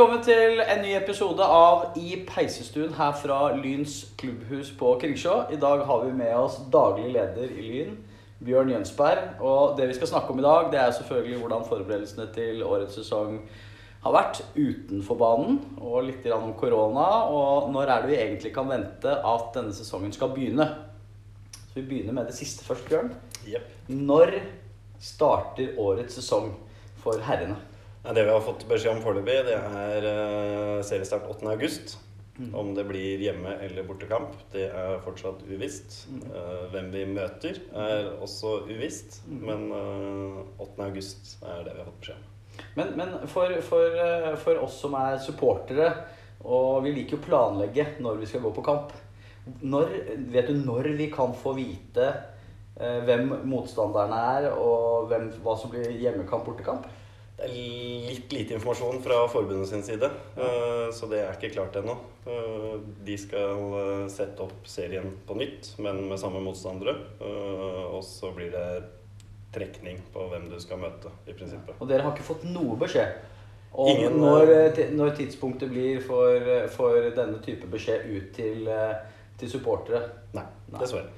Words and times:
Velkommen 0.00 0.22
til 0.24 0.62
en 0.64 0.78
ny 0.80 0.94
episode 0.96 1.44
av 1.44 1.98
I 2.00 2.14
peisestuen 2.24 2.94
her 2.96 3.10
fra 3.20 3.50
Lyns 3.52 3.98
klubbhus 4.16 4.70
på 4.78 4.94
Kringsjå. 5.02 5.34
I 5.52 5.58
dag 5.60 5.82
har 5.84 6.06
vi 6.06 6.14
med 6.16 6.32
oss 6.38 6.54
daglig 6.72 7.10
leder 7.18 7.50
i 7.52 7.64
Lyn, 7.66 7.98
Bjørn 8.40 8.72
Jønsberg. 8.72 9.42
Og 9.44 9.76
det 9.76 9.90
vi 9.90 9.98
skal 9.98 10.08
snakke 10.08 10.32
om 10.32 10.40
i 10.40 10.46
dag, 10.46 10.70
det 10.72 10.80
er 10.80 10.96
selvfølgelig 10.96 11.42
hvordan 11.42 11.68
forberedelsene 11.68 12.30
til 12.32 12.64
årets 12.64 12.96
sesong 12.96 13.42
har 14.06 14.16
vært 14.16 14.40
utenfor 14.56 15.20
banen. 15.20 15.60
Og 15.84 16.06
litt 16.08 16.24
om 16.32 16.54
korona. 16.56 17.10
Og 17.28 17.68
når 17.74 17.92
er 17.92 18.00
det 18.00 18.14
vi 18.14 18.20
egentlig 18.22 18.56
kan 18.56 18.72
vente 18.72 19.18
at 19.20 19.50
denne 19.58 19.76
sesongen 19.76 20.16
skal 20.16 20.32
begynne? 20.32 20.70
Så 21.58 21.74
vi 21.74 21.84
begynner 21.90 22.16
med 22.16 22.32
det 22.32 22.38
siste 22.40 22.64
først, 22.64 22.88
Bjørn. 22.88 23.12
Yep. 23.44 23.68
Når 24.00 24.38
starter 25.12 25.76
årets 25.76 26.16
sesong 26.22 26.54
for 27.04 27.20
herrene? 27.28 27.60
Det 28.02 28.22
vi 28.24 28.30
har 28.30 28.40
fått 28.40 28.62
beskjed 28.68 28.94
om 28.96 29.02
foreløpig, 29.04 29.34
det 29.44 29.56
er 29.58 30.06
uh, 30.06 30.78
seriestart 30.86 31.26
8. 31.28 31.50
august. 31.52 31.98
Om 32.56 32.70
det 32.74 32.86
blir 32.88 33.20
hjemme- 33.20 33.58
eller 33.60 33.84
bortekamp, 33.84 34.32
det 34.52 34.70
er 34.72 34.94
fortsatt 35.04 35.42
uvisst. 35.44 36.06
Eh, 36.08 36.62
hvem 36.72 36.86
vi 36.88 37.02
møter, 37.04 37.58
er 37.76 38.06
også 38.16 38.62
uvisst. 38.70 39.18
Men 39.28 39.66
eh, 39.76 40.62
8. 40.64 40.86
august 40.86 41.34
er 41.44 41.66
det 41.66 41.74
vi 41.74 41.82
har 41.82 41.90
fått 41.90 42.00
beskjed 42.00 42.16
om. 42.16 42.64
Men, 42.78 42.94
men 42.96 43.12
for, 43.28 43.52
for, 43.66 44.00
eh, 44.06 44.32
for 44.40 44.62
oss 44.64 44.80
som 44.80 44.96
er 44.96 45.18
supportere, 45.20 45.90
og 46.40 46.80
vi 46.86 46.94
liker 46.96 47.18
jo 47.18 47.20
å 47.20 47.26
planlegge 47.26 47.86
når 48.00 48.22
vi 48.22 48.30
skal 48.30 48.40
gå 48.46 48.54
på 48.56 48.64
kamp 48.64 48.94
når, 49.60 49.90
Vet 50.32 50.48
du 50.48 50.54
når 50.56 50.88
vi 50.96 51.10
kan 51.12 51.34
få 51.36 51.52
vite 51.58 52.06
eh, 52.08 53.00
hvem 53.04 53.34
motstanderne 53.48 54.24
er, 54.38 54.48
og 54.56 55.10
hvem, 55.12 55.28
hva 55.44 55.56
som 55.60 55.72
blir 55.72 55.92
hjemmekamp, 55.92 56.46
bortekamp? 56.48 56.88
Det 57.40 57.46
er 57.48 57.54
litt 58.04 58.32
lite 58.34 58.52
informasjon 58.58 58.98
fra 59.00 59.22
forbundet 59.32 59.70
sin 59.70 59.82
side, 59.82 60.10
eh, 60.36 60.90
så 60.92 61.06
det 61.08 61.22
er 61.22 61.38
ikke 61.38 61.54
klart 61.54 61.78
ennå. 61.80 61.94
Eh, 62.28 62.74
De 63.06 63.16
skal 63.16 63.62
eh, 63.78 64.02
sette 64.12 64.44
opp 64.44 64.68
serien 64.68 65.08
på 65.24 65.36
nytt, 65.40 65.70
men 65.80 66.02
med 66.10 66.20
samme 66.20 66.42
motstandere. 66.44 66.98
Og 67.94 68.04
så 68.04 68.28
blir 68.36 68.52
det 68.52 68.66
trekning 69.56 70.02
på 70.12 70.26
hvem 70.28 70.50
du 70.52 70.58
skal 70.60 70.82
møte, 70.84 71.08
i 71.24 71.32
prinsippet. 71.32 71.80
Og 71.80 71.88
dere 71.88 72.04
har 72.04 72.12
ikke 72.12 72.28
fått 72.28 72.44
noe 72.44 72.76
beskjed 72.78 73.16
om 73.72 73.88
Ingen, 73.88 74.20
når, 74.20 74.76
når 74.98 75.16
tidspunktet 75.16 75.72
blir 75.72 76.04
for, 76.04 76.44
for 76.76 77.08
denne 77.16 77.40
type 77.40 77.70
beskjed 77.72 78.04
ut 78.10 78.30
til, 78.36 78.68
til 79.40 79.52
supportere? 79.56 80.04
Nei, 80.36 80.44
Nei. 80.68 80.82
dessverre. 80.84 81.08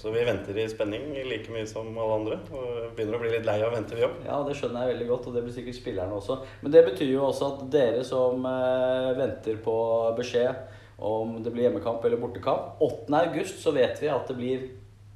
Så 0.00 0.08
vi 0.14 0.22
venter 0.24 0.56
i 0.56 0.64
spenning 0.68 1.10
like 1.28 1.52
mye 1.52 1.66
som 1.68 1.90
alle 1.92 2.14
andre. 2.16 2.36
Og 2.56 2.94
begynner 2.96 3.18
å 3.18 3.20
bli 3.20 3.32
litt 3.34 3.44
lei 3.44 3.58
av 3.60 3.68
å 3.68 3.74
vente, 3.74 3.96
vi 3.98 4.06
òg. 4.06 4.22
Ja, 4.24 4.38
det 4.46 4.54
skjønner 4.56 4.86
jeg 4.86 4.94
veldig 4.94 5.08
godt, 5.10 5.26
og 5.28 5.36
det 5.36 5.42
blir 5.44 5.52
sikkert 5.52 5.76
spillerne 5.76 6.16
også. 6.16 6.38
Men 6.62 6.72
det 6.72 6.86
betyr 6.86 7.10
jo 7.10 7.26
også 7.26 7.50
at 7.50 7.66
dere 7.74 8.06
som 8.08 8.46
eh, 8.48 9.10
venter 9.18 9.60
på 9.60 9.74
beskjed 10.16 10.78
om 11.04 11.36
det 11.44 11.52
blir 11.52 11.66
hjemmekamp 11.66 12.04
eller 12.04 12.20
bortekamp 12.20 12.80
8. 12.84 13.12
august 13.26 13.60
så 13.62 13.72
vet 13.76 14.00
vi 14.00 14.08
at 14.12 14.28
det 14.28 14.36
blir 14.36 14.66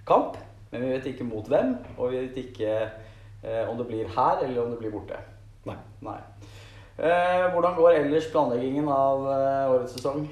kamp, 0.08 0.36
men 0.70 0.84
vi 0.84 0.92
vet 0.94 1.08
ikke 1.10 1.27
mot 1.28 1.48
hvem, 1.48 1.74
og 1.96 2.12
vi 2.12 2.22
vet 2.22 2.38
ikke 2.44 2.70
eh, 2.77 3.64
om 3.64 3.80
det 3.80 3.88
blir 3.88 4.08
her 4.16 4.44
eller 4.44 4.62
om 4.64 4.72
det 4.72 4.80
blir 4.80 4.92
borte. 4.92 5.20
Nei. 5.68 5.80
Nei. 6.05 6.20
Eh, 7.00 7.48
hvordan 7.52 7.77
går 7.80 8.02
ellers 8.05 8.28
planleggingen 8.32 8.88
av 8.92 9.28
eh, 9.32 9.74
årets 9.74 9.96
sesong? 9.96 10.27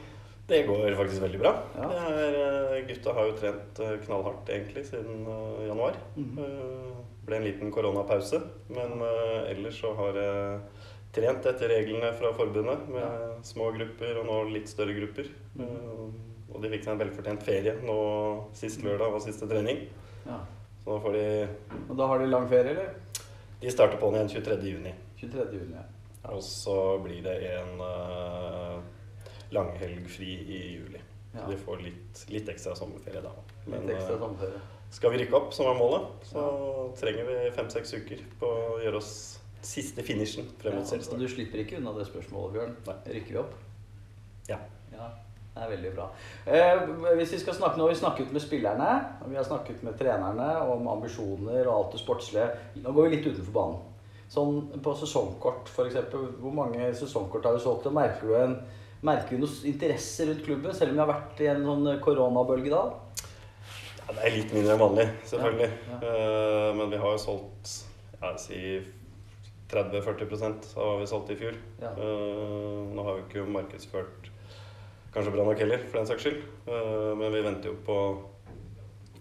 Det 0.47 0.63
går 0.67 0.95
faktisk 0.99 1.23
veldig 1.23 1.39
bra. 1.39 1.53
Ja. 1.77 1.89
Det 1.89 1.99
er, 2.23 2.39
eh, 2.79 2.87
gutta 2.89 3.13
har 3.15 3.29
jo 3.29 3.37
trent 3.39 3.81
eh, 3.81 3.99
knallhardt 4.07 4.49
egentlig 4.51 4.85
siden 4.89 5.27
eh, 5.27 5.69
januar. 5.69 5.99
Mm. 6.17 6.39
Eh, 6.39 6.97
ble 7.23 7.39
en 7.39 7.47
liten 7.47 7.71
koronapause, 7.71 8.41
men 8.75 9.05
ellers 9.47 9.77
så 9.79 9.93
har 9.95 10.17
jeg 10.19 10.57
trent 11.15 11.45
etter 11.47 11.71
reglene 11.71 12.09
fra 12.19 12.33
forbundet 12.35 12.89
med 12.91 13.45
små 13.47 13.69
grupper 13.77 14.19
og 14.19 14.27
nå 14.27 14.39
litt 14.51 14.67
større 14.73 14.97
grupper. 14.97 15.29
Mm. 15.55 16.33
Og 16.53 16.59
de 16.65 16.73
fikk 16.73 16.83
seg 16.83 16.97
en 16.97 17.03
velfortjent 17.05 17.45
ferie 17.47 17.77
nå 17.87 17.99
sist 18.59 18.83
lørdag 18.83 19.15
var 19.15 19.23
siste 19.23 19.47
trening. 19.47 19.85
Ja. 20.27 20.41
Så 20.83 20.91
da 20.91 20.99
får 21.05 21.15
de 21.15 21.27
Og 21.89 21.95
da 22.01 22.11
har 22.11 22.19
de 22.19 22.27
lang 22.27 22.49
ferie, 22.51 22.75
eller? 22.75 22.91
De 23.63 23.71
starter 23.71 24.03
på'n 24.03 24.19
igjen 24.19 24.33
23. 24.43 24.59
juni. 24.67 24.97
23. 25.21 25.47
juni. 25.55 25.79
Ja. 25.79 25.87
Og 26.35 26.43
så 26.43 26.99
blir 27.03 27.23
det 27.23 27.37
en 27.53 27.79
uh, 27.79 28.83
langhelgfri 29.53 30.31
i 30.57 30.61
juli. 30.77 31.01
Ja. 31.33 31.45
Så 31.47 31.51
de 31.51 31.57
får 31.65 31.83
litt, 31.87 32.23
litt 32.29 32.49
ekstra 32.53 32.75
sommerferie 32.77 33.23
da. 33.25 33.33
Litt 33.73 33.89
ekstra 33.95 34.17
eh, 34.17 34.21
sommerferie. 34.21 34.61
skal 34.93 35.15
vi 35.15 35.23
rykke 35.23 35.39
opp, 35.39 35.53
som 35.57 35.71
er 35.71 35.79
målet, 35.79 36.09
så 36.29 36.43
trenger 37.01 37.29
vi 37.31 37.37
fem-seks 37.57 37.95
uker 38.03 38.21
på 38.41 38.51
å 38.53 38.81
gjøre 38.85 39.01
oss 39.01 39.13
siste 39.63 40.03
finishen 40.05 40.49
frem 40.61 40.75
Ja, 40.75 40.79
mot 40.81 40.85
og 40.85 40.91
seriestart. 40.91 41.21
du 41.23 41.29
slipper 41.31 41.63
ikke 41.63 41.79
unna 41.79 41.93
det 41.97 42.09
spørsmålet, 42.11 42.57
Bjørn. 42.57 42.73
Nei. 42.89 42.97
Rykker 43.17 43.37
vi 43.37 43.39
opp? 43.45 43.53
Ja. 44.51 44.59
Ja, 44.93 45.07
det 45.55 45.63
er 45.63 45.71
veldig 45.71 45.93
bra. 45.95 46.09
Eh, 46.47 46.83
hvis 47.21 47.33
vi 47.37 47.41
skal 47.45 47.55
snakke 47.55 47.79
Nå 47.81 47.87
vi 47.89 47.95
snakket 47.97 48.33
med 48.35 48.43
spillerne, 48.43 48.91
og 49.23 49.31
vi 49.31 49.39
har 49.39 49.47
snakket 49.47 49.83
med 49.87 49.97
trenerne 50.01 50.51
om 50.75 50.89
ambisjoner 50.89 51.63
og 51.69 51.75
alt 51.79 51.97
det 51.97 52.03
sportslige. 52.03 52.51
Nå 52.83 52.93
går 52.93 53.09
vi 53.09 53.17
litt 53.17 53.31
utenfor 53.31 53.53
banen. 53.57 53.81
Sånn 54.33 54.81
på 54.83 54.95
sesongkort, 54.97 55.69
f.eks. 55.69 55.99
Hvor 56.41 56.55
mange 56.57 56.91
sesongkort 56.97 57.45
har 57.45 57.57
du 57.57 57.61
solgt? 57.63 57.89
Merker 57.93 58.29
du 58.29 58.37
en 58.41 58.55
Merker 59.03 59.35
vi 59.35 59.43
noe 59.43 59.69
interesse 59.71 60.27
rundt 60.29 60.45
klubben, 60.47 60.75
selv 60.75 60.93
om 60.93 60.99
vi 60.99 61.03
har 61.03 61.11
vært 61.11 61.41
i 61.43 61.49
en 61.51 61.65
sånn 61.67 61.89
koronabølge 62.05 62.71
da? 62.71 62.83
Ja, 64.03 64.13
det 64.15 64.27
er 64.29 64.37
litt 64.37 64.53
mindre 64.55 64.77
enn 64.77 64.83
vanlig, 64.83 65.07
selvfølgelig. 65.31 65.71
Ja, 65.91 65.99
ja. 66.03 66.75
men 66.79 66.93
vi 66.93 67.01
har 67.03 67.17
jo 67.17 67.23
solgt 67.23 67.73
ja, 68.23 68.35
si 68.39 68.61
30-40% 69.73 70.75
av 70.77 70.87
hva 70.87 71.01
vi 71.01 71.09
solgte 71.11 71.35
i 71.35 71.41
fjor. 71.41 71.57
Eh, 71.83 72.93
nå 72.93 73.07
har 73.07 73.19
vi 73.19 73.25
ikke 73.25 73.47
markedsført 73.51 74.29
kanskje 75.13 75.33
bra 75.35 75.47
nok 75.47 75.61
heller, 75.61 75.83
for 75.89 76.01
den 76.01 76.09
saks 76.09 76.27
skyld. 76.27 76.45
Eh, 76.69 77.11
men 77.19 77.33
vi 77.35 77.43
venter 77.45 77.73
jo 77.73 77.79
på 77.87 77.99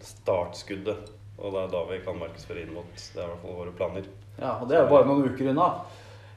startskuddet. 0.01 1.11
Og 1.41 1.55
det 1.55 1.63
er 1.63 1.71
da 1.73 1.81
vi 1.89 1.99
kan 2.05 2.19
markedsføre 2.21 2.61
inn 2.61 2.73
mot 2.75 2.89
Det 2.93 3.17
er 3.17 3.25
i 3.25 3.31
hvert 3.31 3.41
fall 3.41 3.55
våre 3.57 3.73
planer. 3.73 4.07
Ja, 4.37 4.59
og 4.59 4.67
det 4.69 4.77
er 4.77 4.83
jo 4.85 4.91
bare 4.91 5.07
noen 5.09 5.31
uker 5.31 5.49
unna. 5.53 5.69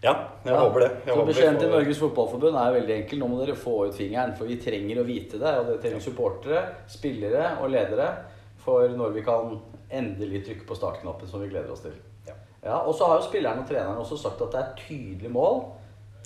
Ja, 0.04 0.12
jeg 0.44 0.53
Ja. 0.53 0.59
håper 0.60 0.81
det. 0.84 0.91
Jeg 1.06 1.15
så 1.16 1.25
beskjeden 1.26 1.59
til 1.62 1.70
Norges 1.72 1.98
Fotballforbund 2.03 2.56
er 2.60 2.75
veldig 2.76 2.94
enkel. 2.98 3.19
Nå 3.22 3.28
må 3.31 3.38
dere 3.41 3.56
få 3.56 3.87
ut 3.88 3.94
fingeren, 3.97 4.34
for 4.37 4.44
vi 4.50 4.56
trenger 4.60 5.00
å 5.00 5.06
vite 5.09 5.38
det. 5.41 5.53
Og 5.60 5.66
det 5.70 5.78
trenger 5.81 6.00
supportere, 6.04 6.65
spillere 6.87 7.54
og 7.62 7.70
ledere 7.72 8.10
for 8.60 8.87
når 8.88 9.15
vi 9.15 9.22
kan 9.25 9.54
endelig 9.91 10.42
trykke 10.47 10.66
på 10.69 10.76
startknappen, 10.76 11.28
som 11.28 11.41
vi 11.41 11.48
gleder 11.48 11.72
oss 11.72 11.81
til. 11.81 11.92
Ja. 12.28 12.34
Ja, 12.65 12.76
Og 12.87 12.94
så 12.94 13.06
har 13.09 13.16
jo 13.20 13.28
spillerne 13.31 13.60
og 13.65 13.69
trenerne 13.69 14.00
også 14.00 14.19
sagt 14.20 14.41
at 14.42 14.50
det 14.53 14.60
er 14.60 14.69
et 14.72 14.82
tydelig 14.88 15.31
mål 15.32 15.65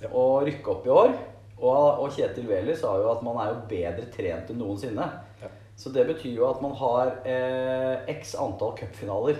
Ja. 0.02 0.08
å 0.08 0.42
rykke 0.46 0.68
opp 0.70 0.86
i 0.86 0.90
år. 0.90 1.14
Og, 1.60 2.00
og 2.02 2.10
Kjetil 2.10 2.46
Wæler 2.48 2.76
sa 2.76 2.96
jo 2.96 3.10
at 3.10 3.22
man 3.22 3.36
er 3.36 3.52
jo 3.54 3.62
bedre 3.68 4.06
trent 4.14 4.50
enn 4.50 4.58
noensinne. 4.58 5.06
Ja. 5.42 5.48
Så 5.76 5.92
det 5.92 6.06
betyr 6.06 6.36
jo 6.36 6.48
at 6.50 6.60
man 6.62 6.72
har 6.72 7.12
eh, 7.26 7.98
x 8.08 8.34
antall 8.34 8.74
cupfinaler 8.78 9.36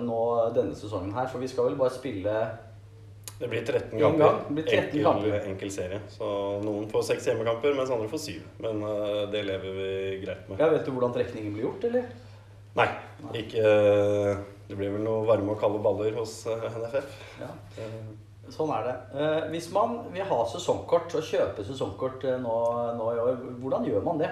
nå 0.00 0.52
denne 0.54 0.74
sesongen 0.74 1.12
her. 1.14 1.26
For 1.28 1.38
vi 1.38 1.46
skal 1.48 1.64
vel 1.70 1.76
bare 1.76 1.90
spille 1.90 2.34
Det 3.40 3.48
blir 3.48 3.62
13 3.64 3.96
kamper. 3.96 4.34
Det 4.48 4.54
blir 4.58 4.66
13 4.68 4.84
enkel, 4.84 5.02
kamper. 5.06 5.44
enkel 5.48 5.70
serie. 5.72 6.00
Så 6.12 6.30
noen 6.64 6.88
får 6.92 7.06
seks 7.08 7.28
hjemmekamper, 7.30 7.72
mens 7.78 7.92
andre 7.94 8.08
får 8.12 8.20
syv. 8.26 8.42
Men 8.60 8.82
uh, 8.84 9.22
det 9.32 9.40
lever 9.48 9.78
vi 9.78 9.90
greit 10.26 10.48
med. 10.50 10.60
Ja, 10.60 10.68
Vet 10.74 10.84
du 10.84 10.92
hvordan 10.92 11.14
trekningen 11.16 11.54
blir 11.56 11.64
gjort, 11.70 11.86
eller? 11.88 12.10
Nei, 12.76 12.86
ikke 13.40 13.62
uh, 13.64 14.42
Det 14.68 14.76
blir 14.78 14.92
vel 14.94 15.02
noe 15.02 15.24
varme 15.26 15.56
og 15.56 15.62
kalde 15.62 15.80
baller 15.82 16.14
hos 16.20 16.42
uh, 16.46 16.68
NFF. 16.84 17.14
Ja, 17.40 17.54
Eh, 17.80 18.02
Sånn 18.50 18.70
er 18.74 18.82
det. 18.82 18.92
Eh, 19.14 19.44
hvis 19.52 19.68
man 19.70 19.92
vil 20.10 20.24
ha 20.26 20.38
sesongkort 20.50 21.12
og 21.14 21.22
kjøpe 21.22 21.62
sesongkort 21.62 22.24
eh, 22.26 22.38
nå, 22.42 22.54
nå 22.98 23.10
i 23.14 23.20
år, 23.22 23.36
hvordan 23.62 23.84
gjør 23.86 24.02
man 24.08 24.18
det? 24.18 24.30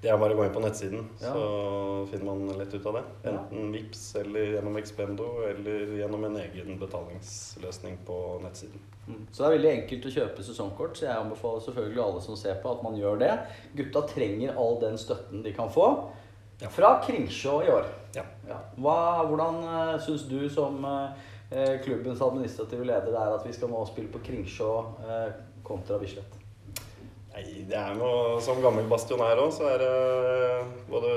Det 0.00 0.08
er 0.08 0.16
bare 0.16 0.32
å 0.32 0.38
gå 0.38 0.44
inn 0.46 0.54
på 0.54 0.62
nettsiden, 0.64 1.02
Ja. 1.20 1.32
så 1.34 2.06
finner 2.08 2.24
man 2.30 2.58
lett 2.58 2.72
ut 2.72 2.86
av 2.86 2.94
det. 2.94 3.02
Ja. 3.22 3.30
Enten 3.30 3.72
Vipps 3.72 4.14
eller 4.16 4.54
gjennom 4.54 4.78
Expendo 4.80 5.26
eller 5.44 5.92
gjennom 5.98 6.24
en 6.24 6.38
egen 6.40 6.78
betalingsløsning 6.80 7.98
på 8.06 8.40
nettsiden. 8.40 8.80
Mm. 9.08 9.26
Så 9.30 9.42
det 9.42 9.46
er 9.46 9.56
veldig 9.58 9.72
enkelt 9.74 10.08
å 10.08 10.14
kjøpe 10.14 10.46
sesongkort, 10.46 10.96
så 10.96 11.04
jeg 11.04 11.20
anbefaler 11.20 11.66
selvfølgelig 11.66 12.02
alle 12.06 12.24
som 12.24 12.40
ser 12.40 12.62
på, 12.62 12.72
at 12.72 12.82
man 12.86 12.96
gjør 12.96 13.20
det. 13.20 13.30
Gutta 13.76 14.06
trenger 14.08 14.56
all 14.56 14.80
den 14.80 14.96
støtten 14.98 15.44
de 15.44 15.52
kan 15.52 15.68
få. 15.68 15.90
Ja. 16.60 16.72
Fra 16.72 16.94
Kringsjå 17.04 17.60
i 17.66 17.70
år. 17.72 17.92
Ja. 18.16 18.24
Ja. 18.48 18.58
Hva, 18.80 18.98
hvordan 19.28 19.62
uh, 19.64 19.94
syns 20.00 20.26
du 20.28 20.48
som 20.52 20.80
eh, 20.84 21.76
klubbens 21.84 22.20
administrative 22.24 22.84
leder 22.84 23.12
det 23.12 23.20
er 23.20 23.36
at 23.36 23.46
vi 23.46 23.52
skal 23.56 23.72
nå 23.72 23.84
spille 23.88 24.12
på 24.12 24.22
Kringsjå 24.24 24.74
eh, 25.04 25.32
kontra 25.64 26.00
Bislett? 26.00 26.39
Nei, 27.40 27.62
det 27.64 27.76
er 27.78 27.94
noe 27.96 28.40
Som 28.44 28.60
gammel 28.60 28.84
bastionær 28.90 29.38
òg, 29.40 29.52
så 29.56 29.64
er 29.72 29.80
det 29.80 29.92
både 30.90 31.12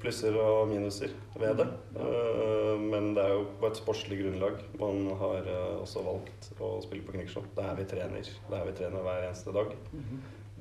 plusser 0.00 0.36
og 0.40 0.68
minuser 0.70 1.12
ved 1.36 1.58
det. 1.60 1.66
Eh, 2.00 2.72
Men 2.80 3.12
det 3.16 3.24
er 3.26 3.34
jo 3.34 3.42
på 3.60 3.68
et 3.68 3.76
sportslig 3.80 4.18
grunnlag 4.22 4.60
man 4.80 5.02
har 5.20 5.44
eh, 5.44 5.74
også 5.82 6.04
valgt 6.06 6.48
å 6.62 6.76
spille 6.84 7.04
på 7.04 7.12
Kringsjå. 7.16 7.42
Det 7.56 7.64
er 7.64 7.68
her 7.72 7.80
vi 7.80 7.88
trener. 7.92 8.22
Det 8.24 8.54
er 8.54 8.62
her 8.62 8.70
vi 8.70 8.76
trener 8.78 9.04
hver 9.04 9.26
eneste 9.28 9.52
dag. 9.56 9.74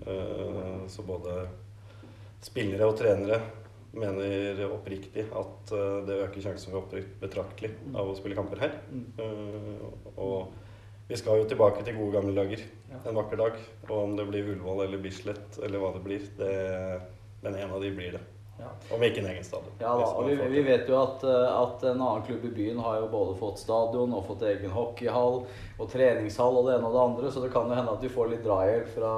Eh, 0.06 0.84
Så 0.92 1.06
både 1.08 1.46
spillere 2.44 2.86
og 2.90 2.98
trenere 3.00 3.40
mener 3.96 4.66
oppriktig 4.68 5.30
at 5.32 5.72
eh, 5.72 6.00
det 6.10 6.20
øker 6.28 6.44
sjansen 6.50 6.74
for 6.74 6.82
opprykk 6.84 7.16
betraktelig 7.24 7.72
av 7.96 8.12
å 8.12 8.18
spille 8.20 8.36
kamper 8.36 8.66
her. 8.66 8.76
Mm. 8.92 9.06
Eh, 9.16 10.18
Og 10.20 10.52
vi 11.07 11.18
skal 11.19 11.42
jo 11.42 11.50
tilbake 11.50 11.84
til 11.86 11.98
gode 12.00 12.16
gamle 12.18 12.36
dager 12.38 12.62
Ja. 12.92 12.98
en 13.10 13.16
vakker 13.18 13.38
dag. 13.38 13.57
Og 13.90 13.98
om 14.04 14.16
det 14.18 14.25
blir 14.30 14.48
Ullevål 14.56 14.86
eller 14.88 14.98
Bislett 15.04 15.60
eller 15.63 15.80
hva 15.80 15.92
det 15.94 16.04
blir, 16.06 16.24
det, 16.40 17.02
men 17.44 17.56
en 17.56 17.72
av 17.75 17.81
de 17.81 17.92
blir 17.92 18.12
det. 18.16 18.22
Ja. 18.57 18.69
Om 18.96 19.02
ikke 19.04 19.19
en 19.19 19.28
egen 19.34 19.44
stadion. 19.44 19.74
Ja 19.81 19.92
da, 20.00 20.06
og 20.16 20.30
vi, 20.30 20.36
vi 20.48 20.62
vet 20.63 20.88
jo 20.88 20.96
at, 20.96 21.24
eh, 21.28 21.57
at 21.60 21.84
en 21.90 22.00
annen 22.00 22.24
klubb 22.24 22.46
i 22.48 22.54
byen 22.56 22.78
har 22.80 23.02
jo 23.02 23.10
både 23.12 23.34
fått 23.38 23.60
stadion 23.60 24.13
og 24.16 24.24
fått 24.30 24.46
egen 24.48 24.72
hockeyhall 24.72 25.42
og 25.78 25.90
treningshall 25.92 26.56
og 26.62 26.69
det 26.69 26.78
ene 26.78 26.88
og 26.88 26.96
det 26.96 27.02
andre, 27.04 27.31
så 27.36 27.44
det 27.44 27.51
kan 27.51 27.68
jo 27.68 27.75
hende 27.75 27.92
at 27.92 28.06
vi 28.06 28.13
får 28.13 28.31
litt 28.31 28.46
drahjelp 28.48 28.88
fra 28.96 29.12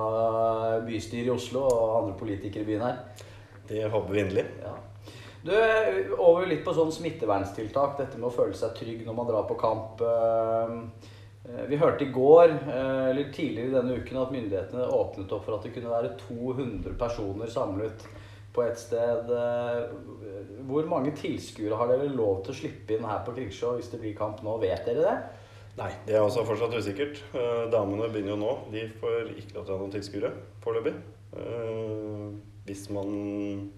bystyret 0.88 1.30
i 1.30 1.36
Oslo 1.36 1.62
og 1.69 1.94
andre 2.01 2.18
politikere 2.18 2.66
i 2.66 2.69
byen 2.72 2.81
her. 2.88 2.98
Det 3.69 3.86
håper 3.94 4.10
vi 4.16 4.24
inderlig. 4.25 4.45
Ja. 4.66 4.74
Du, 5.45 5.54
over 6.18 6.50
litt 6.50 6.66
på 6.66 6.74
sånn 6.75 6.90
smitteverntiltak, 6.92 7.94
dette 8.01 8.18
med 8.18 8.31
å 8.31 8.33
føle 8.33 8.57
seg 8.57 8.74
trygg 8.75 9.06
når 9.06 9.16
man 9.22 9.30
drar 9.30 9.45
på 9.48 9.56
kamp. 9.62 10.01
Vi 11.69 11.75
hørte 11.78 12.06
i 12.06 12.12
går, 12.12 12.50
eh, 12.68 13.10
eller 13.12 13.31
tidligere 13.34 13.81
denne 13.81 13.98
uken, 14.00 14.18
at 14.22 14.31
myndighetene 14.31 14.86
åpnet 14.94 15.31
opp 15.36 15.44
for 15.46 15.58
at 15.58 15.64
det 15.68 15.74
kunne 15.75 15.90
være 15.92 16.14
200 16.28 16.94
personer 17.00 17.48
samlet 17.52 18.06
på 18.54 18.64
et 18.64 18.78
sted. 18.80 19.30
Eh, 19.30 19.90
Hvor 20.68 20.86
mange 20.90 21.12
tilskuere 21.16 21.75
har 21.78 21.88
dere 21.88 22.10
lov 22.16 22.44
til 22.44 22.54
å 22.54 22.58
slippe 22.58 22.96
inn 22.98 23.06
her 23.08 23.19
på 23.25 23.34
Krigsjå 23.36 23.75
hvis 23.78 23.92
det 23.92 24.00
blir 24.02 24.16
kamp 24.18 24.42
nå? 24.44 24.58
Vet 24.60 24.86
dere 24.86 25.04
det? 25.06 25.18
Nei, 25.78 25.92
det 26.08 26.16
er 26.18 26.24
også 26.25 26.44
fortsatt 26.48 26.74
usikkert. 26.74 27.19
Eh, 27.38 27.69
Damene 27.72 28.10
begynner 28.10 28.34
jo 28.34 28.40
nå. 28.42 28.54
De 28.74 28.88
får 29.00 29.30
ikke 29.38 29.56
lov 29.56 29.66
til 29.66 29.74
å 29.74 29.78
ha 29.78 29.84
noen 29.84 29.94
tilskuere 29.94 30.31
foreløpig. 30.64 30.96
Hvis 32.68 32.90
man 32.92 33.08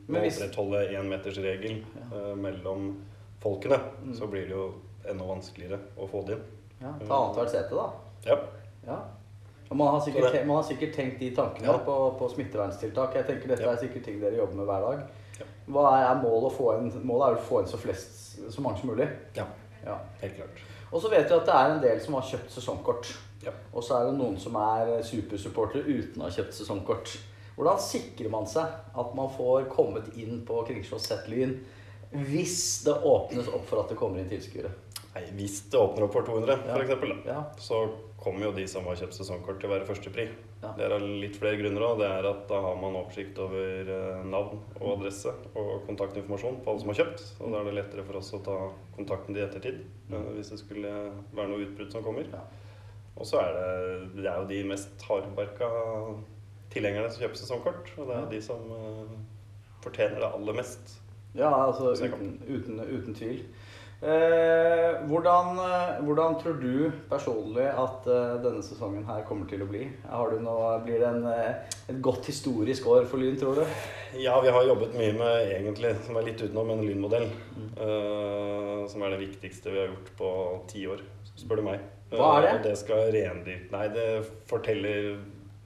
må 0.08 0.22
hvis- 0.24 0.40
opprettholde 0.40 0.80
énmetersregel 0.98 1.84
uh, 2.14 2.36
mellom 2.36 2.96
folkene, 3.42 3.78
Mm. 4.04 4.14
så 4.16 4.28
blir 4.28 4.48
det 4.48 4.56
jo 4.56 4.74
enda 5.10 5.26
vanskeligere 5.26 5.80
å 5.98 6.08
få 6.10 6.26
det 6.26 6.38
inn. 6.38 6.44
Ja, 6.82 6.94
Ta 7.08 7.16
annethvert 7.26 7.52
sete, 7.52 7.76
da. 7.76 7.90
Ja. 8.26 8.38
Ja. 8.88 8.98
Og 9.70 9.78
man 9.78 9.88
har, 9.94 10.00
sikkert, 10.02 10.34
man 10.48 10.56
har 10.56 10.64
sikkert 10.64 10.94
tenkt 10.96 11.20
de 11.20 11.30
tankene 11.36 11.68
Ja. 11.68 11.78
på, 11.86 11.96
på 12.20 12.30
smitteverntiltak. 12.34 13.16
Jeg 13.16 13.26
tenker 13.28 13.48
Dette 13.52 13.64
Ja. 13.64 13.72
er 13.72 13.78
sikkert 13.78 14.04
ting 14.06 14.20
dere 14.22 14.38
jobber 14.38 14.56
med 14.56 14.66
hver 14.66 14.82
dag. 14.88 15.04
Ja. 15.40 15.46
Hva 15.70 15.84
er, 15.94 16.06
er 16.16 16.22
målet? 16.24 16.50
Å 16.52 16.56
få 16.56 16.72
inn, 16.80 16.90
målet 17.06 17.28
er 17.28 17.38
å 17.38 17.44
få 17.50 17.60
inn 17.62 17.68
så, 17.68 17.78
flest, 17.78 18.40
så 18.50 18.62
mange 18.62 18.80
som 18.80 18.90
mulig. 18.90 19.08
ja, 19.36 19.46
Ja. 19.86 19.98
helt 20.22 20.36
klart. 20.36 20.64
Og 20.92 21.02
så 21.02 21.10
vet 21.12 21.30
vi 21.30 21.36
at 21.36 21.46
det 21.46 21.54
er 21.54 21.72
en 21.76 21.82
del 21.84 22.00
som 22.02 22.14
har 22.18 22.22
kjøpt 22.22 22.50
sesongkort. 22.52 23.12
Ja. 23.46 23.52
Og 23.74 23.84
så 23.84 23.96
er 24.00 24.06
det 24.10 24.18
noen 24.18 24.40
som 24.40 24.56
er 24.56 25.04
supersupportere 25.04 25.84
uten 25.86 26.22
å 26.22 26.26
ha 26.26 26.30
kjøpt 26.34 26.54
sesongkort. 26.58 27.18
Hvordan 27.56 27.78
sikrer 27.80 28.30
man 28.32 28.48
seg 28.48 28.66
at 28.98 29.16
man 29.16 29.30
får 29.30 29.70
kommet 29.70 30.18
inn 30.18 30.42
på 30.48 30.64
Kringsjå 30.66 31.00
sett 31.00 31.28
Lyn 31.30 31.60
hvis 32.12 32.84
det 32.86 32.96
åpnes 33.06 33.48
opp 33.54 33.66
for 33.70 33.82
at 33.84 33.90
det 33.90 33.98
kommer 33.98 34.20
inn 34.20 34.30
tilskuere? 34.30 34.72
Hvis 35.38 35.70
det 35.72 35.80
åpner 35.80 36.04
opp 36.08 36.14
for 36.14 36.24
200, 36.28 36.60
Ja. 36.68 36.76
eksempel, 36.82 37.14
Ja. 37.26 37.44
så 37.58 37.90
kommer 38.20 38.46
jo 38.46 38.52
de 38.52 38.68
som 38.68 38.84
har 38.86 38.96
kjøpt 38.96 39.14
sesongkort 39.16 39.60
til 39.62 39.70
å 39.70 39.74
være 39.74 39.86
førstepri. 39.88 40.30
Ja. 40.62 40.74
Det 40.76 40.86
er 40.86 40.92
av 40.96 41.02
litt 41.02 41.36
flere 41.40 41.56
grunner 41.58 41.82
òg. 41.82 41.98
Det 42.00 42.08
er 42.10 42.26
at 42.30 42.48
da 42.50 42.62
har 42.62 42.76
man 42.76 42.94
oversikt 43.00 43.38
over 43.40 43.88
eh, 43.90 44.24
navn 44.26 44.60
og 44.82 45.00
adresse 45.00 45.32
og 45.56 45.86
kontaktinformasjon 45.88 46.62
på 46.64 46.68
alle 46.72 46.80
som 46.82 46.90
har 46.90 47.00
kjøpt. 47.00 47.24
Og 47.42 47.52
da 47.52 47.60
er 47.62 47.64
det 47.70 47.74
lettere 47.80 48.04
for 48.06 48.18
oss 48.18 48.34
å 48.34 48.44
ta 48.44 48.58
kontakten 48.98 49.38
i 49.38 49.40
ettertid 49.46 49.80
eh, 50.12 50.30
hvis 50.36 50.50
det 50.50 50.60
skulle 50.60 50.92
være 51.34 51.48
noe 51.48 51.64
utbrudd 51.66 51.92
som 51.92 52.04
kommer. 52.04 52.28
Ja. 52.32 52.42
Og 53.18 53.26
så 53.26 53.40
er 53.40 53.54
det, 53.56 54.16
det 54.18 54.26
er 54.28 54.38
jo 54.42 54.48
de 54.48 54.64
mest 54.68 55.02
hardbarka 55.08 55.70
tilhengerne 56.72 57.10
som 57.12 57.24
kjøper 57.24 57.40
sesongkort. 57.40 57.90
Og 57.98 58.08
det 58.08 58.16
er 58.16 58.22
Ja. 58.22 58.30
de 58.30 58.42
som 58.42 58.72
eh, 58.72 59.16
fortjener 59.82 60.20
det 60.20 60.34
aller 60.34 60.54
mest. 60.54 61.00
Ja, 61.36 61.50
altså 61.68 61.94
uten, 61.94 62.42
uten, 62.50 62.80
uten 62.80 63.14
tvil. 63.16 63.46
Eh, 64.00 64.94
hvordan, 65.10 65.58
eh, 65.60 65.98
hvordan 66.08 66.38
tror 66.40 66.54
du 66.62 66.92
personlig 67.12 67.66
at 67.68 68.06
eh, 68.08 68.38
denne 68.46 68.62
sesongen 68.64 69.04
her 69.04 69.26
kommer 69.28 69.50
til 69.50 69.66
å 69.66 69.68
bli? 69.68 69.90
Har 70.08 70.32
du 70.32 70.38
noe, 70.40 70.70
blir 70.86 71.02
det 71.02 71.10
en, 71.10 71.26
eh, 71.28 71.74
et 71.92 72.00
godt 72.02 72.30
historisk 72.32 72.88
år 72.88 73.04
for 73.12 73.20
Lyn, 73.20 73.36
tror 73.36 73.60
du? 73.60 73.66
Ja, 74.16 74.38
vi 74.40 74.54
har 74.56 74.64
jobbet 74.70 74.96
mye 74.96 75.18
med 75.20 75.52
egentlig, 75.52 75.92
som 76.06 76.16
er 76.16 76.30
litt 76.30 76.40
utenom, 76.40 76.72
en 76.78 76.86
lynmodell. 76.88 77.28
eh, 77.76 78.88
som 78.88 79.04
er 79.04 79.10
det 79.18 79.20
viktigste 79.20 79.70
vi 79.74 79.82
har 79.82 79.92
gjort 79.92 80.14
på 80.18 80.30
ti 80.72 80.86
år, 80.88 81.04
spør 81.36 81.60
du 81.60 81.66
meg. 81.68 81.84
Hva 82.10 82.30
er 82.38 82.42
det? 82.42 82.50
Eh, 82.50 82.56
og 82.56 82.64
det 82.64 82.78
skal 82.80 83.12
rendyrke 83.14 83.72
Nei, 83.76 83.88
det 83.94 84.08
forteller 84.50 85.20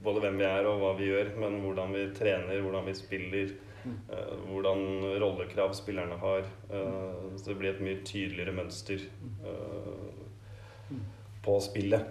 både 0.04 0.20
hvem 0.20 0.42
vi 0.42 0.44
er 0.44 0.66
og 0.68 0.82
hva 0.82 0.90
vi 0.98 1.06
gjør, 1.08 1.30
men 1.38 1.60
hvordan 1.62 1.94
vi 1.94 2.02
trener, 2.18 2.60
hvordan 2.60 2.84
vi 2.90 2.98
spiller. 2.98 3.54
Eh, 3.84 4.34
hvordan 4.48 4.84
rollekrav 5.22 5.74
spillerne 5.76 6.16
har. 6.20 6.44
eh, 6.70 7.36
så 7.36 7.50
det 7.50 7.56
blir 7.60 7.74
et 7.74 7.80
mye 7.84 8.02
tydeligere 8.04 8.54
mønster 8.56 9.00
eh, 9.44 10.98
på 11.44 11.58
spillet. 11.60 12.06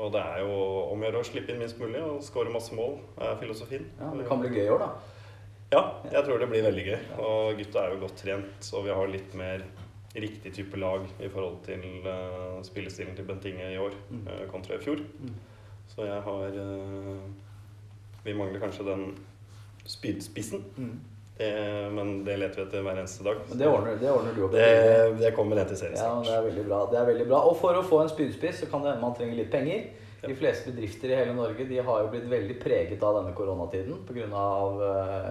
Og 0.00 0.12
det 0.14 0.20
er 0.22 0.38
jo 0.44 0.52
om 0.94 1.00
å 1.02 1.04
gjøre 1.08 1.20
å 1.20 1.26
slippe 1.26 1.52
inn 1.52 1.58
minst 1.60 1.78
mulig 1.80 2.00
og 2.00 2.22
skåre 2.24 2.52
masse 2.54 2.72
mål, 2.76 2.98
er 3.20 3.36
filosofien. 3.40 3.84
Ja, 3.98 4.12
Det 4.16 4.26
kan 4.28 4.40
bli 4.40 4.48
gøy 4.54 4.64
i 4.66 4.70
år, 4.72 4.78
da. 4.86 4.90
Ja, 5.70 5.82
jeg 6.10 6.24
tror 6.26 6.38
det 6.40 6.48
blir 6.50 6.64
veldig 6.66 6.84
gøy. 6.86 6.98
Og 7.22 7.58
gutta 7.58 7.84
er 7.84 7.92
jo 7.94 8.00
godt 8.06 8.16
trent, 8.18 8.70
og 8.74 8.84
vi 8.86 8.94
har 8.96 9.06
litt 9.12 9.34
mer 9.38 9.62
riktig 10.14 10.50
type 10.56 10.78
lag 10.80 11.04
i 11.22 11.28
forhold 11.30 11.60
til 11.62 11.84
uh, 12.06 12.58
spillestilen 12.66 13.14
til 13.14 13.28
Bent 13.28 13.44
Inge 13.46 13.68
i 13.70 13.78
år 13.78 13.92
Mm. 14.10 14.24
kontra 14.50 14.74
i 14.74 14.82
fjor. 14.82 14.98
Mm. 15.20 15.34
Så 15.92 16.06
jeg 16.08 16.22
har 16.22 16.56
uh, 16.58 17.20
Vi 18.24 18.34
mangler 18.34 18.60
kanskje 18.60 18.84
den 18.88 19.04
spydspissen, 19.90 20.66
det, 21.40 21.50
men 21.96 22.18
det 22.24 22.34
leter 22.36 22.60
vi 22.60 22.66
etter 22.66 22.82
hver 22.84 22.98
eneste 23.00 23.24
dag. 23.24 23.38
Men 23.48 23.60
det 23.62 23.68
ordner, 23.70 23.94
det 23.96 24.10
ordner 24.12 24.34
du 24.36 24.42
opp 24.44 24.54
i. 24.54 24.60
Det, 24.60 25.14
det 25.22 25.30
kommer 25.36 25.56
ned 25.56 25.70
til 25.72 25.94
Ja, 25.96 26.10
det 26.26 26.34
er 26.36 26.44
veldig 26.44 26.64
bra. 26.66 26.80
Det 26.90 26.98
er 27.00 27.06
veldig 27.08 27.26
bra. 27.30 27.40
Og 27.48 27.56
for 27.56 27.78
å 27.78 27.86
få 27.86 28.02
en 28.04 28.12
spydspiss 28.12 28.60
så 28.60 28.68
kan 28.68 28.84
det 28.84 28.92
hende 28.92 29.06
man 29.06 29.16
trenger 29.16 29.40
litt 29.40 29.48
penger. 29.52 29.88
De 30.20 30.34
fleste 30.36 30.68
bedrifter 30.68 31.14
i 31.14 31.16
hele 31.16 31.32
Norge 31.32 31.64
de 31.64 31.78
har 31.80 32.02
jo 32.02 32.10
blitt 32.12 32.26
veldig 32.28 32.58
preget 32.60 33.00
av 33.08 33.16
denne 33.16 33.32
koronatiden 33.32 34.02
pga. 34.04 34.26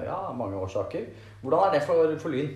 Ja, 0.07 0.17
mange 0.33 0.57
årsaker. 0.57 1.05
Hvordan 1.43 1.67
er 1.67 1.77
det 1.77 1.83
for, 1.85 2.17
for 2.23 2.33
Lyn? 2.33 2.55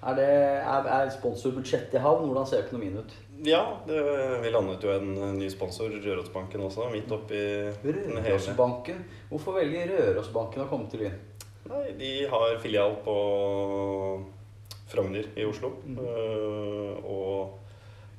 Er, 0.00 0.16
det, 0.16 0.28
er, 0.64 0.86
er 0.96 1.10
sponsorbudsjettet 1.14 1.98
i 2.00 2.02
havn? 2.02 2.26
Hvordan 2.26 2.48
ser 2.48 2.64
økonomien 2.64 2.98
ut? 2.98 3.14
Ja, 3.46 3.62
det, 3.86 4.00
vi 4.42 4.50
landet 4.50 4.82
jo 4.84 4.90
en 4.96 5.38
ny 5.38 5.46
sponsor, 5.52 5.92
Rørosbanken 6.02 6.66
også, 6.66 6.90
midt 6.92 7.12
oppi 7.14 7.38
Rørosbanken. 7.86 9.04
Hvorfor 9.30 9.60
velger 9.60 9.94
Rørosbanken 9.94 10.64
å 10.64 10.70
komme 10.72 10.90
til 10.90 11.06
Lyn? 11.06 11.20
Nei, 11.70 11.86
de 11.98 12.12
har 12.30 12.58
filial 12.62 12.96
på 13.04 13.16
Frogner 14.90 15.28
i 15.38 15.46
Oslo. 15.46 15.72
Mm. 15.86 15.98
Uh, 15.98 16.96
og 17.06 17.58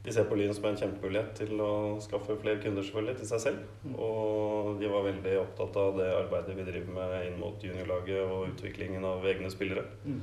de 0.05 0.13
ser 0.13 0.25
på 0.29 0.37
Lyn 0.39 0.53
som 0.55 0.65
en 0.69 0.79
kjempemulighet 0.79 1.33
til 1.43 1.59
å 1.61 1.71
skaffe 2.01 2.37
flere 2.41 2.61
kunder 2.63 2.85
selvfølgelig 2.85 3.19
til 3.19 3.29
seg 3.29 3.43
selv. 3.43 3.65
Mm. 3.83 3.97
Og 4.07 4.79
de 4.81 4.89
var 4.89 5.05
veldig 5.05 5.35
opptatt 5.43 5.77
av 5.83 5.99
det 5.99 6.07
arbeidet 6.15 6.55
vi 6.57 6.67
driver 6.69 6.95
med 6.95 7.17
inn 7.27 7.41
mot 7.41 7.65
juniorlaget 7.67 8.23
og 8.23 8.53
utviklingen 8.53 9.05
av 9.05 9.27
egne 9.29 9.51
spillere. 9.53 9.85
Mm. 10.07 10.21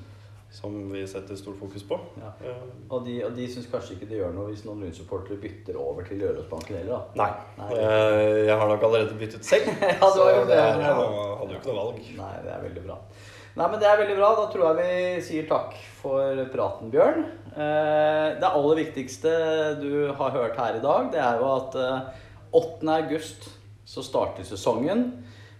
Som 0.51 0.77
vi 0.93 1.03
setter 1.07 1.37
stort 1.37 1.59
fokus 1.61 1.83
på. 1.85 1.99
Ja. 2.17 2.31
Eh, 2.41 2.61
Og 2.91 3.03
de, 3.05 3.19
og 3.27 3.35
de 3.37 3.45
syns 3.53 3.67
kanskje 3.69 3.97
ikke 3.99 4.07
det 4.09 4.17
gjør 4.23 4.31
noe 4.33 4.47
hvis 4.49 4.63
noen 4.65 4.81
Lyn-supportere 4.87 5.37
bytter 5.43 5.77
over 5.77 6.07
til 6.09 6.23
Rørosbanken 6.25 6.79
heller, 6.79 6.95
da. 6.95 7.21
nei. 7.21 7.33
Nei. 7.59 7.67
Eh, 7.77 8.39
jeg 8.49 8.57
har 8.57 8.69
nok 8.71 8.87
allerede 8.89 9.19
byttet 9.21 9.45
selv. 9.45 9.69
Ja, 9.83 9.93
har 10.01 10.15
så 10.17 10.25
det 10.25 10.47
det. 10.49 10.57
er, 10.57 10.81
jeg 10.81 10.95
hadde 10.95 11.53
jo 11.53 11.59
ikke 11.61 11.69
noe 11.75 11.83
valg. 11.83 12.01
Nei, 12.17 12.33
det 12.47 12.55
er 12.55 12.65
veldig 12.65 12.87
bra. 12.89 12.97
Nei, 13.59 13.67
men 13.75 13.81
Det 13.83 13.89
er 13.91 14.01
veldig 14.01 14.17
bra. 14.23 14.31
Da 14.39 14.47
tror 14.55 14.65
jeg 14.69 14.79
vi 14.81 15.23
sier 15.29 15.47
takk 15.51 15.77
for 16.01 16.43
praten, 16.55 16.91
Bjørn. 16.95 17.25
Eh, 17.53 18.27
Det 18.41 18.49
aller 18.55 18.81
viktigste 18.85 19.33
du 19.83 19.91
har 20.17 20.31
hørt 20.37 20.57
her 20.57 20.79
i 20.81 20.85
dag, 20.85 21.13
det 21.13 21.21
er 21.29 21.41
jo 21.43 21.49
at 21.59 21.77
eh, 21.77 22.25
8. 22.57 22.89
august 23.03 23.51
så 23.89 24.01
starter 24.05 24.45
sesongen. 24.49 25.11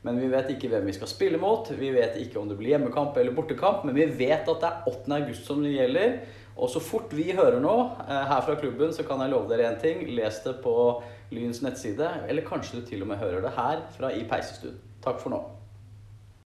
Men 0.07 0.19
vi 0.21 0.29
vet 0.31 0.51
ikke 0.55 0.71
hvem 0.71 0.87
vi 0.87 0.95
skal 0.97 1.11
spille 1.11 1.41
mot. 1.43 1.67
Vi 1.75 1.91
vet 1.95 2.17
ikke 2.23 2.39
om 2.41 2.49
det 2.51 2.59
blir 2.59 2.77
hjemmekamp 2.77 3.17
eller 3.19 3.35
bortekamp. 3.35 3.85
Men 3.89 3.97
vi 3.99 4.07
vet 4.07 4.47
at 4.47 4.63
det 4.63 4.71
er 4.71 4.91
8. 4.93 5.19
august 5.19 5.49
som 5.49 5.63
det 5.65 5.75
gjelder. 5.75 6.19
Og 6.59 6.71
så 6.73 6.83
fort 6.83 7.13
vi 7.15 7.29
hører 7.35 7.61
noe 7.63 7.91
eh, 8.07 8.25
her 8.31 8.43
fra 8.47 8.57
klubben, 8.59 8.91
så 8.95 9.07
kan 9.07 9.23
jeg 9.23 9.31
love 9.35 9.51
dere 9.51 9.71
én 9.71 9.79
ting. 9.83 10.03
Les 10.15 10.43
det 10.47 10.59
på 10.65 10.75
Lyns 11.35 11.63
nettside. 11.67 12.11
Eller 12.31 12.47
kanskje 12.47 12.81
du 12.81 12.89
til 12.89 13.07
og 13.07 13.13
med 13.13 13.23
hører 13.23 13.45
det 13.47 13.55
her 13.59 13.87
fra 13.99 14.15
i 14.15 14.27
peisestuen. 14.31 14.79
Takk 15.05 15.23
for 15.23 15.35
nå. 15.35 15.58